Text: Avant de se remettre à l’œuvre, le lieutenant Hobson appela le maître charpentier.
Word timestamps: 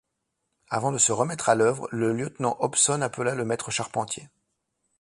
Avant 0.71 0.91
de 0.91 0.97
se 0.97 1.11
remettre 1.11 1.49
à 1.49 1.53
l’œuvre, 1.53 1.87
le 1.91 2.11
lieutenant 2.11 2.57
Hobson 2.59 3.01
appela 3.01 3.35
le 3.35 3.45
maître 3.45 3.69
charpentier. 3.69 4.29